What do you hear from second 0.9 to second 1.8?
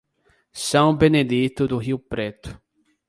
Benedito do